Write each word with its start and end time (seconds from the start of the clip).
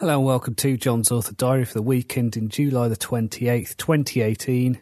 Hello 0.00 0.18
and 0.18 0.24
welcome 0.24 0.54
to 0.54 0.76
John's 0.76 1.10
Author 1.10 1.32
Diary 1.32 1.64
for 1.64 1.74
the 1.74 1.82
weekend 1.82 2.36
in 2.36 2.48
July 2.48 2.86
the 2.86 2.96
28th, 2.96 3.76
2018. 3.78 4.80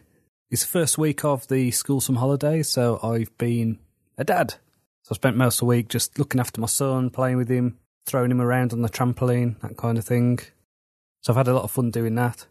It's 0.51 0.61
the 0.61 0.67
first 0.67 0.99
week 0.99 1.25
of 1.25 1.47
the 1.47 1.71
school 1.71 1.99
summer 1.99 2.19
holidays, 2.19 2.69
so 2.69 2.99
I've 3.01 3.35
been 3.39 3.79
a 4.15 4.23
dad. 4.23 4.51
So 5.01 5.13
I 5.13 5.15
spent 5.15 5.35
most 5.35 5.55
of 5.55 5.59
the 5.61 5.65
week 5.65 5.87
just 5.87 6.19
looking 6.19 6.39
after 6.39 6.61
my 6.61 6.67
son, 6.67 7.09
playing 7.09 7.37
with 7.37 7.49
him, 7.49 7.79
throwing 8.05 8.29
him 8.29 8.39
around 8.39 8.73
on 8.73 8.83
the 8.83 8.89
trampoline, 8.89 9.59
that 9.61 9.75
kind 9.75 9.97
of 9.97 10.05
thing. 10.05 10.37
So 11.21 11.33
I've 11.33 11.37
had 11.37 11.47
a 11.47 11.55
lot 11.55 11.63
of 11.63 11.71
fun 11.71 11.89
doing 11.89 12.13
that. 12.13 12.45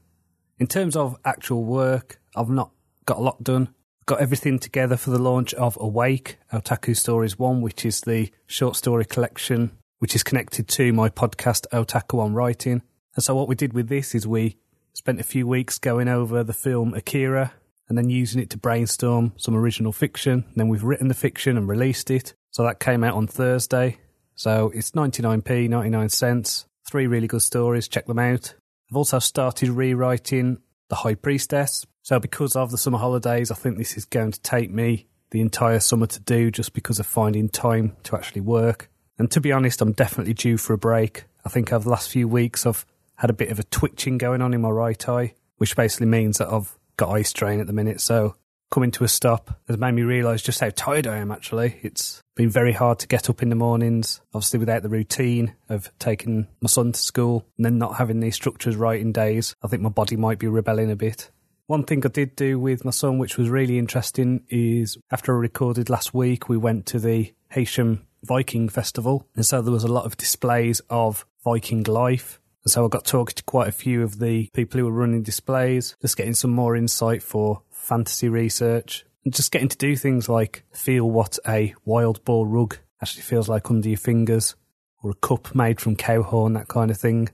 In 0.59 0.67
terms 0.67 0.97
of 0.97 1.17
actual 1.25 1.63
work, 1.63 2.21
I've 2.35 2.51
not 2.51 2.73
got 3.05 3.19
a 3.19 3.23
lot 3.23 3.45
done. 3.45 3.69
Got 4.07 4.21
everything 4.21 4.59
together 4.59 4.97
for 4.97 5.11
the 5.11 5.23
launch 5.23 5.55
of 5.55 5.79
Awake, 5.81 6.39
Otaku 6.53 6.97
Stories 6.97 7.39
1, 7.39 7.61
which 7.61 7.85
is 7.87 8.01
the 8.01 8.33
short 8.49 8.75
story 8.75 9.05
collection 9.05 9.71
which 9.99 10.15
is 10.15 10.23
connected 10.23 10.69
to 10.69 10.93
my 10.93 11.09
podcast 11.09 11.67
Otaku 11.73 12.21
on 12.21 12.35
Writing. 12.35 12.83
And 13.15 13.25
so 13.25 13.35
what 13.35 13.49
we 13.49 13.55
did 13.55 13.73
with 13.73 13.89
this 13.89 14.15
is 14.15 14.27
we 14.27 14.57
spent 14.93 15.21
a 15.21 15.25
few 15.25 15.47
weeks 15.47 15.79
going 15.79 16.09
over 16.09 16.43
the 16.43 16.53
film 16.53 16.95
Akira 16.95 17.53
and 17.89 17.97
then 17.97 18.11
using 18.11 18.41
it 18.41 18.51
to 18.51 18.59
brainstorm 18.59 19.33
some 19.37 19.57
original 19.57 19.93
fiction. 19.93 20.45
And 20.47 20.55
then 20.57 20.69
we've 20.69 20.83
written 20.83 21.09
the 21.09 21.15
fiction 21.15 21.57
and 21.57 21.69
released 21.69 22.11
it. 22.11 22.35
So 22.51 22.63
that 22.65 22.81
came 22.81 23.05
out 23.05 23.15
on 23.15 23.27
Thursday. 23.27 23.99
So 24.35 24.71
it's 24.75 24.91
99p, 24.91 25.69
99 25.69 26.09
cents. 26.09 26.67
Three 26.89 27.07
really 27.07 27.27
good 27.27 27.43
stories. 27.43 27.89
Check 27.89 28.07
them 28.07 28.19
out. 28.19 28.55
I've 28.91 28.97
also 28.97 29.19
started 29.19 29.71
rewriting 29.71 30.59
The 30.89 30.97
High 30.97 31.15
Priestess. 31.15 31.87
So 32.03 32.21
because 32.21 32.55
of 32.55 32.71
the 32.71 32.79
summer 32.79 32.99
holidays, 32.99 33.51
I 33.51 33.55
think 33.55 33.79
this 33.79 33.97
is 33.97 34.05
going 34.05 34.33
to 34.33 34.41
take 34.41 34.71
me 34.71 35.09
the 35.31 35.41
entire 35.41 35.81
summer 35.81 36.07
to 36.07 36.21
do 36.21 36.51
just 36.51 36.73
because 36.73 37.01
of 37.01 37.07
finding 37.07 37.49
time 37.49 37.97
to 38.05 38.17
actually 38.17 38.43
work. 38.43 38.91
And 39.19 39.31
to 39.31 39.41
be 39.41 39.53
honest, 39.53 39.81
I'm 39.81 39.93
definitely 39.93 40.35
due 40.35 40.57
for 40.57 40.73
a 40.73 40.79
break. 40.79 41.25
I 41.45 41.49
think 41.49 41.73
over 41.73 41.85
the 41.85 41.91
last 41.91 42.11
few 42.11 42.29
weeks, 42.29 42.67
I've 42.67 42.85
had 43.17 43.31
a 43.31 43.35
bit 43.35 43.51
of 43.51 43.59
a 43.59 43.65
twitching 43.65 44.19
going 44.19 44.43
on 44.43 44.53
in 44.53 44.61
my 44.61 44.69
right 44.69 45.09
eye, 45.09 45.35
which 45.57 45.77
basically 45.77 46.07
means 46.07 46.39
that 46.39 46.53
I've 46.53 46.77
got 46.97 47.11
eye 47.11 47.23
strain 47.23 47.61
at 47.61 47.67
the 47.67 47.73
minute. 47.73 48.01
So 48.01 48.37
coming 48.71 48.91
to 48.91 49.05
a 49.05 49.09
stop 49.09 49.59
has 49.69 49.79
made 49.79 49.93
me 49.93 50.03
realise 50.03 50.43
just 50.43 50.61
how 50.61 50.71
tired 50.71 51.07
I 51.07 51.17
am 51.17 51.31
actually. 51.31 51.79
It's 51.83 52.21
been 52.35 52.51
very 52.51 52.73
hard 52.73 52.99
to 53.01 53.07
get 53.07 53.31
up 53.31 53.43
in 53.43 53.49
the 53.49 53.55
mornings, 53.55 54.21
obviously 54.35 54.59
without 54.59 54.83
the 54.83 54.89
routine 54.89 55.55
of 55.69 55.91
taking 55.99 56.47
my 56.61 56.69
son 56.69 56.93
to 56.93 57.01
school 57.01 57.47
and 57.57 57.65
then 57.65 57.79
not 57.79 57.97
having 57.97 58.21
these 58.21 58.35
structures 58.35 58.77
right 58.77 59.01
in 59.01 59.13
days. 59.13 59.55
I 59.63 59.69
think 59.69 59.83
my 59.83 59.89
body 59.89 60.17
might 60.17 60.39
be 60.39 60.49
rebelling 60.49 60.91
a 60.91 60.97
bit. 60.97 61.31
One 61.69 61.85
thing 61.85 62.05
I 62.05 62.09
did 62.09 62.37
do 62.37 62.61
with 62.61 62.85
my 62.85 62.93
son, 62.93 63.19
which 63.19 63.37
was 63.37 63.49
really 63.49 63.79
interesting, 63.79 64.45
is 64.49 64.99
after 65.11 65.35
I 65.35 65.39
recorded 65.39 65.91
last 65.91 66.15
week, 66.15 66.49
we 66.49 66.57
went 66.57 66.87
to 66.87 67.01
the 67.01 67.33
Heysham 67.53 68.03
Viking 68.27 68.69
festival. 68.69 69.27
And 69.35 69.47
so 69.47 69.63
there 69.63 69.73
was 69.73 69.85
a 69.85 69.93
lot 69.93 70.05
of 70.05 70.17
displays 70.17 70.81
of 70.91 71.25
Viking 71.45 71.83
life. 71.85 72.41
And 72.65 72.73
so 72.73 72.85
I 72.85 72.89
got 72.89 73.05
talking 73.05 73.35
to 73.37 73.45
quite 73.45 73.69
a 73.69 73.73
few 73.73 74.03
of 74.03 74.19
the 74.19 74.49
people 74.53 74.79
who 74.79 74.87
were 74.87 74.93
running 74.93 75.23
displays, 75.23 75.97
just 76.03 76.17
getting 76.17 76.35
some 76.35 76.51
more 76.51 76.75
insight 76.75 77.23
for 77.23 77.63
fantasy 77.71 78.29
research 78.29 79.05
and 79.25 79.33
just 79.33 79.53
getting 79.53 79.69
to 79.69 79.77
do 79.77 79.97
things 79.97 80.29
like 80.29 80.65
feel 80.73 81.09
what 81.09 81.39
a 81.47 81.75
wild 81.85 82.25
boar 82.25 82.47
rug 82.47 82.79
actually 83.01 83.23
feels 83.23 83.49
like 83.49 83.71
under 83.71 83.89
your 83.89 83.99
fingers 83.99 84.57
or 85.03 85.11
a 85.11 85.15
cup 85.15 85.55
made 85.55 85.81
from 85.81 85.95
cow 85.97 86.23
horn, 86.23 86.55
that 86.55 86.69
kind 86.69 86.91
of 86.91 86.97
thing. 86.97 87.29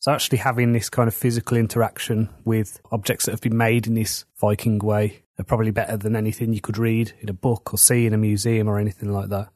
So 0.00 0.10
actually 0.10 0.38
having 0.38 0.72
this 0.72 0.90
kind 0.90 1.06
of 1.06 1.14
physical 1.14 1.56
interaction 1.56 2.28
with 2.44 2.80
objects 2.90 3.26
that 3.26 3.32
have 3.32 3.40
been 3.40 3.56
made 3.56 3.86
in 3.86 3.94
this 3.94 4.24
Viking 4.40 4.78
way 4.80 5.22
are 5.38 5.44
probably 5.44 5.70
better 5.70 5.96
than 5.96 6.16
anything 6.16 6.52
you 6.52 6.60
could 6.60 6.78
read 6.78 7.12
in 7.20 7.28
a 7.28 7.32
book 7.32 7.72
or 7.72 7.78
see 7.78 8.06
in 8.06 8.14
a 8.14 8.18
museum 8.18 8.68
or 8.68 8.78
anything 8.78 9.12
like 9.12 9.28
that. 9.28 9.50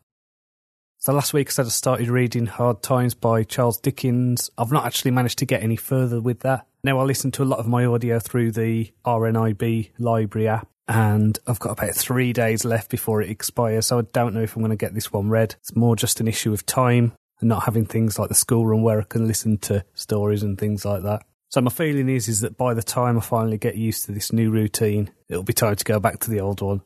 So 1.07 1.13
last 1.13 1.33
week 1.33 1.51
I 1.51 1.53
said 1.53 1.67
I 1.67 1.69
started 1.69 2.09
reading 2.09 2.47
Hard 2.47 2.83
Times 2.83 3.15
by 3.15 3.45
Charles 3.45 3.79
Dickens. 3.79 4.51
I've 4.59 4.73
not 4.73 4.87
actually 4.87 5.13
managed 5.13 5.39
to 5.39 5.47
get 5.47 5.63
any 5.63 5.77
further 5.77 6.21
with 6.21 6.41
that. 6.41 6.67
Now 6.83 6.99
I 6.99 7.05
listen 7.05 7.31
to 7.31 7.45
a 7.45 7.47
lot 7.47 7.61
of 7.61 7.69
my 7.69 7.85
audio 7.85 8.19
through 8.19 8.51
the 8.51 8.91
RNIB 9.05 9.91
library 10.01 10.49
app 10.49 10.67
and 10.89 11.39
I've 11.47 11.61
got 11.61 11.71
about 11.71 11.95
three 11.95 12.33
days 12.33 12.65
left 12.65 12.91
before 12.91 13.23
it 13.23 13.31
expires, 13.31 13.87
so 13.87 14.01
I 14.01 14.03
don't 14.13 14.35
know 14.35 14.41
if 14.41 14.57
I'm 14.57 14.63
going 14.63 14.71
to 14.71 14.77
get 14.77 14.95
this 14.95 15.13
one 15.13 15.29
read. 15.29 15.55
It's 15.61 15.77
more 15.77 15.95
just 15.95 16.19
an 16.19 16.27
issue 16.27 16.53
of 16.53 16.67
time 16.67 17.13
and 17.39 17.49
not 17.49 17.67
having 17.67 17.87
things 17.87 18.19
like 18.19 18.29
the 18.29 18.35
schoolroom 18.35 18.83
where 18.83 19.01
I 19.01 19.05
can 19.05 19.29
listen 19.29 19.59
to 19.59 19.85
stories 19.95 20.43
and 20.43 20.59
things 20.59 20.85
like 20.85 21.05
that. 21.05 21.23
So 21.51 21.61
my 21.61 21.71
feeling 21.71 22.09
is 22.09 22.27
is 22.27 22.41
that 22.41 22.57
by 22.57 22.75
the 22.75 22.83
time 22.83 23.17
I 23.17 23.21
finally 23.21 23.59
get 23.59 23.77
used 23.77 24.07
to 24.07 24.13
this 24.13 24.33
new 24.33 24.51
routine, 24.51 25.13
it'll 25.29 25.45
be 25.45 25.53
time 25.53 25.77
to 25.77 25.85
go 25.85 26.01
back 26.01 26.19
to 26.19 26.31
the 26.33 26.41
old 26.41 26.63
one. 26.63 26.81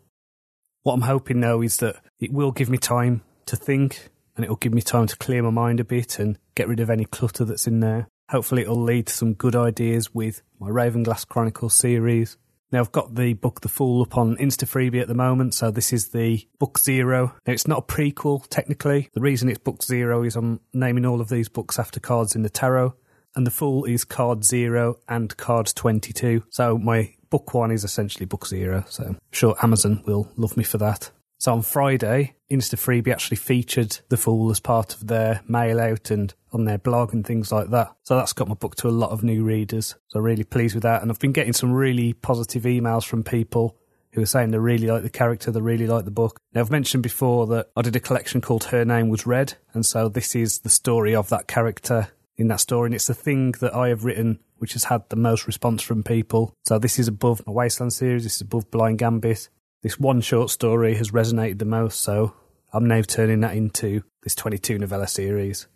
What 0.83 0.93
I'm 0.93 1.01
hoping 1.01 1.41
though 1.41 1.63
is 1.63 1.79
that 1.79 1.97
it 2.19 2.35
will 2.35 2.53
give 2.53 2.69
me 2.69 2.77
time 2.77 3.23
to 3.47 3.57
think 3.57 4.11
and 4.37 4.45
it'll 4.45 4.57
give 4.57 4.73
me 4.73 4.81
time 4.81 5.07
to 5.07 5.17
clear 5.17 5.43
my 5.43 5.51
mind 5.51 5.81
a 5.81 5.85
bit 5.85 6.19
and 6.19 6.39
get 6.55 6.69
rid 6.69 6.81
of 6.81 6.89
any 6.89 7.05
clutter 7.05 7.45
that's 7.45 7.67
in 7.67 7.81
there. 7.81 8.09
Hopefully, 8.31 8.63
it'll 8.63 8.81
lead 8.81 9.09
to 9.09 9.13
some 9.13 9.35
good 9.35 9.57
ideas 9.57 10.15
with 10.15 10.43
my 10.59 10.69
Ravenglass 10.69 11.27
Chronicles 11.27 11.75
series. 11.75 12.37
Now, 12.73 12.81
I've 12.81 12.93
got 12.93 13.17
the 13.17 13.35
book 13.35 13.61
The 13.61 13.69
Fool 13.69 14.03
up 14.03 14.17
on 14.17 14.37
Instafreebie 14.37 15.01
at 15.01 15.09
the 15.09 15.15
moment, 15.15 15.55
so 15.55 15.71
this 15.71 15.93
is 15.93 16.09
the 16.09 16.47
book 16.59 16.79
zero. 16.79 17.35
Now, 17.47 17.53
it's 17.53 17.67
not 17.67 17.81
a 17.81 17.93
prequel, 17.93 18.47
technically. 18.49 19.11
The 19.13 19.21
reason 19.21 19.49
it's 19.49 19.59
book 19.59 19.83
zero 19.83 20.23
is 20.23 20.37
I'm 20.37 20.61
naming 20.73 21.05
all 21.05 21.21
of 21.21 21.29
these 21.29 21.49
books 21.49 21.79
after 21.79 21.99
cards 21.99 22.37
in 22.37 22.43
the 22.43 22.49
tarot, 22.49 22.95
and 23.35 23.47
The 23.47 23.51
Fool 23.51 23.85
is 23.85 24.05
card 24.05 24.45
zero 24.45 25.01
and 25.09 25.37
card 25.37 25.67
22. 25.75 26.45
So, 26.51 26.79
my 26.79 27.15
book 27.29 27.53
one 27.53 27.73
is 27.73 27.83
essentially 27.83 28.27
book 28.27 28.47
zero, 28.47 28.85
so 28.89 29.05
I'm 29.05 29.19
sure 29.33 29.57
Amazon 29.61 30.03
will 30.07 30.31
love 30.37 30.57
me 30.57 30.63
for 30.63 30.79
that. 30.79 31.11
So 31.41 31.55
on 31.55 31.63
Friday, 31.63 32.35
Instafreebie 32.51 33.11
actually 33.11 33.39
featured 33.39 33.99
The 34.11 34.19
Fool 34.19 34.51
as 34.51 34.61
part 34.61 34.95
of 34.95 35.07
their 35.07 35.41
mail 35.49 35.81
out 35.81 36.11
and 36.11 36.35
on 36.53 36.67
their 36.67 36.77
blog 36.77 37.15
and 37.15 37.27
things 37.27 37.51
like 37.51 37.71
that. 37.71 37.97
So 38.03 38.15
that's 38.15 38.35
got 38.35 38.47
my 38.47 38.55
book 38.55 38.77
to 38.77 38.89
a 38.89 38.91
lot 38.91 39.09
of 39.09 39.25
new 39.25 39.43
readers. 39.43 39.95
So 40.09 40.21
really 40.21 40.45
pleased 40.45 40.75
with 40.75 40.83
that. 40.83 41.01
And 41.01 41.11
I've 41.11 41.19
been 41.19 41.33
getting 41.33 41.55
some 41.55 41.73
really 41.73 42.13
positive 42.13 42.65
emails 42.65 43.07
from 43.07 43.25
people 43.25 43.79
who 44.13 44.21
are 44.21 44.27
saying 44.27 44.51
they 44.51 44.59
really 44.59 44.87
like 44.87 45.03
the 45.03 45.09
character, 45.09 45.51
they 45.51 45.63
really 45.63 45.87
like 45.87 46.05
the 46.05 46.11
book. 46.11 46.39
Now 46.53 46.61
I've 46.61 46.71
mentioned 46.71 47.03
before 47.03 47.47
that 47.47 47.71
I 47.75 47.81
did 47.81 47.97
a 47.97 48.01
collection 48.01 48.43
called 48.43 48.65
Her 48.65 48.85
Name 48.85 49.09
Was 49.09 49.27
Red, 49.27 49.55
and 49.73 49.87
so 49.87 50.11
this 50.11 50.35
is 50.35 50.59
the 50.59 50.69
story 50.69 51.15
of 51.15 51.31
that 51.31 51.47
character 51.47 52.09
in 52.37 52.49
that 52.49 52.61
story, 52.61 52.89
and 52.89 52.95
it's 52.95 53.07
the 53.07 53.15
thing 53.15 53.53
that 53.61 53.75
I 53.75 53.89
have 53.89 54.05
written 54.05 54.41
which 54.59 54.75
has 54.75 54.85
had 54.85 55.09
the 55.09 55.17
most 55.17 55.47
response 55.47 55.81
from 55.81 56.03
people. 56.03 56.55
So 56.67 56.79
this 56.79 56.99
is 56.99 57.09
above 57.09 57.47
my 57.47 57.53
Wasteland 57.53 57.95
series, 57.95 58.25
this 58.25 58.35
is 58.35 58.41
above 58.43 58.71
Blind 58.71 58.99
Gambit, 58.99 59.49
this 59.83 59.99
one 59.99 60.21
short 60.21 60.51
story 60.51 60.95
has 60.97 61.11
resonated 61.11 61.59
the 61.59 61.65
most, 61.65 62.01
so 62.01 62.35
I'm 62.73 62.87
now 62.87 63.03
turning 63.03 63.41
that 63.41 63.57
into 63.57 64.03
this 64.23 64.35
22 64.35 64.79
novella 64.79 65.09
series, 65.09 65.67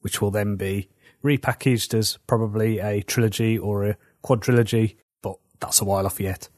which 0.00 0.20
will 0.20 0.30
then 0.30 0.56
be 0.56 0.88
repackaged 1.22 1.94
as 1.94 2.18
probably 2.26 2.78
a 2.78 3.02
trilogy 3.02 3.58
or 3.58 3.84
a 3.84 3.96
quadrilogy, 4.24 4.96
but 5.22 5.36
that's 5.60 5.80
a 5.80 5.84
while 5.84 6.06
off 6.06 6.20
yet. 6.20 6.48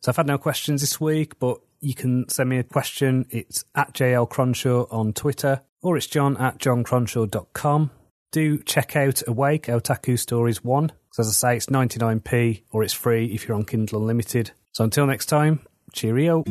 So 0.00 0.10
I've 0.10 0.16
had 0.16 0.26
no 0.26 0.38
questions 0.38 0.80
this 0.80 1.00
week, 1.00 1.38
but 1.38 1.58
you 1.80 1.94
can 1.94 2.28
send 2.28 2.48
me 2.50 2.58
a 2.58 2.64
question. 2.64 3.26
It's 3.30 3.64
at 3.74 3.92
JL 3.94 4.28
Cronshaw 4.28 4.92
on 4.92 5.12
Twitter, 5.12 5.62
or 5.80 5.96
it's 5.96 6.06
john 6.06 6.36
at 6.36 6.58
johncronshaw.com. 6.58 7.90
Do 8.30 8.58
check 8.62 8.96
out 8.96 9.22
Awake, 9.26 9.66
Otaku 9.66 10.18
Stories 10.18 10.64
1, 10.64 10.92
because 11.10 11.28
as 11.28 11.44
I 11.44 11.52
say, 11.52 11.56
it's 11.56 11.66
99p 11.66 12.62
or 12.70 12.82
it's 12.82 12.92
free 12.92 13.26
if 13.26 13.46
you're 13.46 13.56
on 13.56 13.64
Kindle 13.64 14.00
Unlimited. 14.00 14.52
So 14.72 14.84
until 14.84 15.06
next 15.06 15.26
time, 15.26 15.60
Cheerio. 15.92 16.42